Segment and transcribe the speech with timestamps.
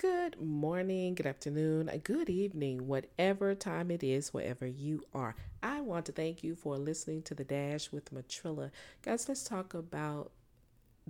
[0.00, 5.34] Good morning, good afternoon, good evening, whatever time it is, wherever you are.
[5.62, 8.70] I want to thank you for listening to the Dash with Matrilla.
[9.02, 10.30] Guys, let's talk about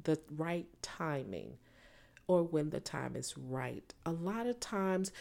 [0.02, 1.58] the right timing
[2.26, 3.94] or when the time is right.
[4.04, 5.12] A lot of times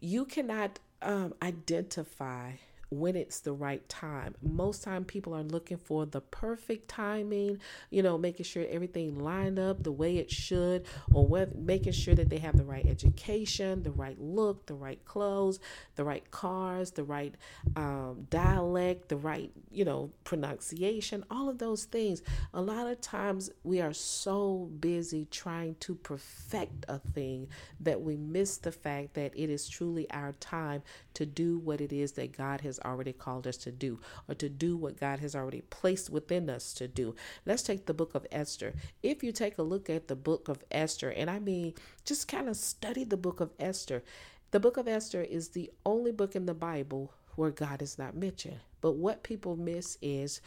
[0.00, 2.52] you cannot um, identify
[3.00, 4.34] when it's the right time.
[4.42, 7.58] Most time people are looking for the perfect timing,
[7.90, 12.14] you know, making sure everything lined up the way it should, or whether, making sure
[12.14, 15.58] that they have the right education, the right look, the right clothes,
[15.96, 17.34] the right cars, the right
[17.76, 22.22] um, dialect, the right, you know, pronunciation, all of those things.
[22.52, 27.48] A lot of times we are so busy trying to perfect a thing
[27.80, 30.82] that we miss the fact that it is truly our time
[31.14, 34.48] to do what it is that God has already called us to do or to
[34.48, 37.14] do what God has already placed within us to do.
[37.46, 38.74] Let's take the book of Esther.
[39.02, 41.74] If you take a look at the book of Esther, and I mean,
[42.04, 44.02] just kind of study the book of Esther,
[44.50, 48.14] the book of Esther is the only book in the Bible where God is not
[48.14, 48.60] mentioned.
[48.80, 50.40] But what people miss is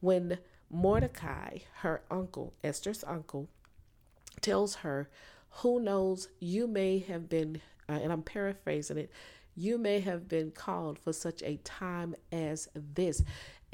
[0.00, 0.38] when
[0.70, 3.48] Mordecai, her uncle, Esther's uncle,
[4.40, 5.08] tells her,
[5.62, 9.10] Who knows, you may have been, uh, and I'm paraphrasing it,
[9.56, 13.22] you may have been called for such a time as this.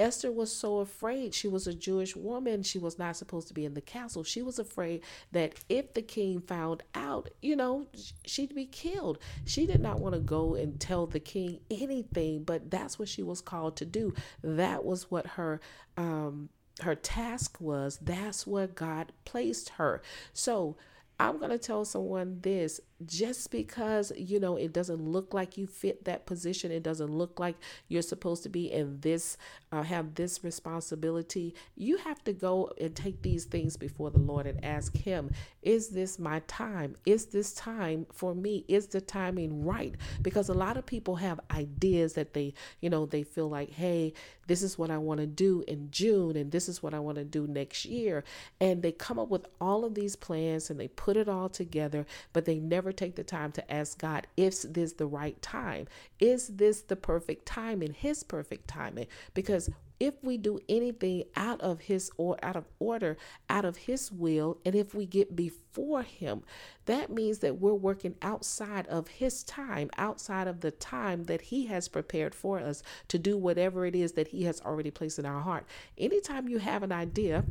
[0.01, 1.35] Esther was so afraid.
[1.35, 2.63] She was a Jewish woman.
[2.63, 4.25] She was not supposed to be in the castle.
[4.25, 7.87] She was afraid that if the king found out, you know,
[8.25, 9.19] she'd be killed.
[9.45, 13.23] She did not want to go and tell the king anything, but that's what she
[13.23, 14.15] was called to do.
[14.43, 15.61] That was what her
[15.99, 16.49] um
[16.81, 17.99] her task was.
[18.01, 20.01] That's where God placed her.
[20.33, 20.77] So,
[21.19, 25.67] I'm going to tell someone this just because you know it doesn't look like you
[25.67, 27.57] fit that position it doesn't look like
[27.89, 29.37] you're supposed to be in this
[29.73, 34.47] uh, have this responsibility you have to go and take these things before the lord
[34.47, 35.31] and ask him
[35.63, 36.97] is this my time?
[37.05, 38.65] Is this time for me?
[38.67, 39.95] Is the timing right?
[40.23, 44.13] Because a lot of people have ideas that they you know they feel like hey
[44.47, 47.17] this is what i want to do in june and this is what i want
[47.17, 48.25] to do next year.
[48.61, 52.07] And they come up with all of these plans and they put it all together
[52.33, 55.87] but they never never take the time to ask God, is this the right time?
[56.19, 59.07] Is this the perfect timing, His perfect timing?
[59.33, 59.71] Because
[60.01, 63.19] if we do anything out of his or out of order
[63.51, 66.43] out of his will and if we get before him
[66.87, 71.67] that means that we're working outside of his time outside of the time that he
[71.67, 75.27] has prepared for us to do whatever it is that he has already placed in
[75.27, 75.67] our heart
[75.99, 77.45] anytime you have an idea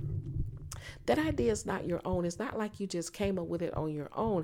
[1.06, 3.76] that idea is not your own it's not like you just came up with it
[3.76, 4.44] on your own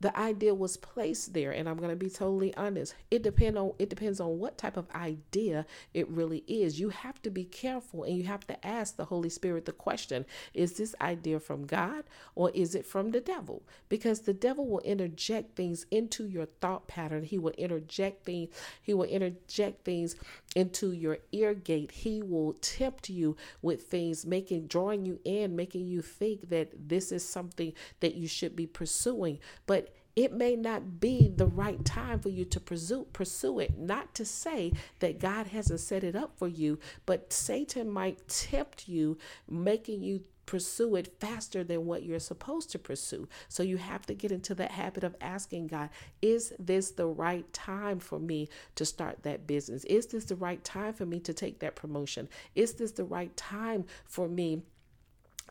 [0.00, 3.72] the idea was placed there and i'm going to be totally honest it depend on
[3.78, 6.78] it depends on what type of idea it really is.
[6.78, 10.24] You have to be careful and you have to ask the holy spirit the question
[10.54, 13.62] is this idea from god or is it from the devil?
[13.88, 17.24] Because the devil will interject things into your thought pattern.
[17.24, 18.48] He will interject things
[18.82, 20.16] he will interject things
[20.56, 21.90] into your ear gate.
[21.92, 27.12] He will tempt you with things making drawing you in making you think that this
[27.12, 29.38] is something that you should be pursuing.
[29.66, 34.14] But it may not be the right time for you to pursue pursue it not
[34.14, 39.18] to say that God hasn't set it up for you but Satan might tempt you
[39.48, 43.28] making you pursue it faster than what you're supposed to pursue.
[43.46, 45.90] So you have to get into that habit of asking God,
[46.20, 49.84] is this the right time for me to start that business?
[49.84, 52.28] Is this the right time for me to take that promotion?
[52.56, 54.62] Is this the right time for me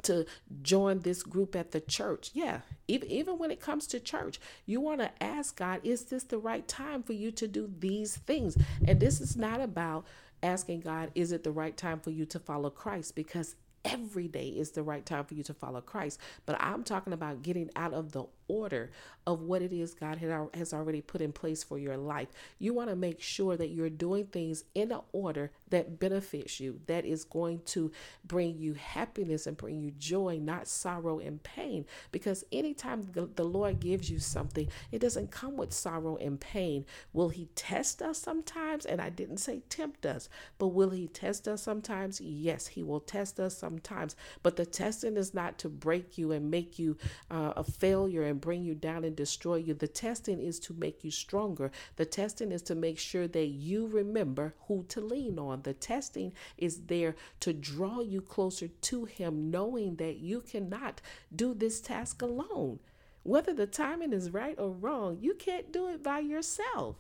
[0.03, 0.25] to
[0.61, 2.31] join this group at the church.
[2.33, 6.23] Yeah, even, even when it comes to church, you want to ask God, is this
[6.23, 8.57] the right time for you to do these things?
[8.87, 10.05] And this is not about
[10.41, 13.15] asking God, is it the right time for you to follow Christ?
[13.15, 13.55] Because
[13.85, 16.19] every day is the right time for you to follow Christ.
[16.45, 18.91] But I'm talking about getting out of the order
[19.25, 20.17] of what it is God
[20.53, 22.29] has already put in place for your life.
[22.57, 26.81] You want to make sure that you're doing things in an order that benefits you,
[26.87, 27.91] that is going to
[28.25, 31.85] bring you happiness and bring you joy, not sorrow and pain.
[32.11, 36.85] Because anytime the Lord gives you something, it doesn't come with sorrow and pain.
[37.13, 38.85] Will He test us sometimes?
[38.85, 42.19] And I didn't say tempt us, but will He test us sometimes?
[42.19, 44.16] Yes, He will test us sometimes.
[44.41, 46.97] But the testing is not to break you and make you
[47.29, 49.74] uh, a failure bring you down and destroy you.
[49.74, 51.72] The testing is to make you stronger.
[51.96, 55.62] The testing is to make sure that you remember who to lean on.
[55.64, 61.02] The testing is there to draw you closer to Him, knowing that you cannot
[61.36, 62.80] do this task alone.
[63.24, 66.96] Whether the timing is right or wrong, you can't do it by yourself.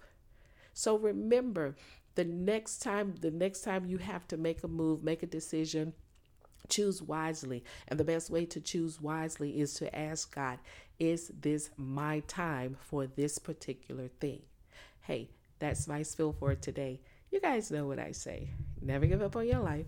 [0.73, 1.75] So remember,
[2.15, 5.93] the next time, the next time you have to make a move, make a decision,
[6.69, 7.63] choose wisely.
[7.87, 10.59] And the best way to choose wisely is to ask God,
[10.99, 14.41] Is this my time for this particular thing?
[15.01, 17.01] Hey, that's my spill for today.
[17.31, 18.49] You guys know what I say.
[18.81, 19.85] Never give up on your life,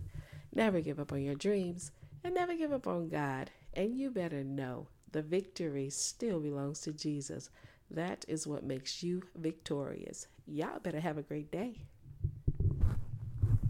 [0.54, 1.92] never give up on your dreams,
[2.24, 3.50] and never give up on God.
[3.74, 7.50] And you better know the victory still belongs to Jesus.
[7.90, 10.28] That is what makes you victorious.
[10.46, 11.82] Y'all better have a great day.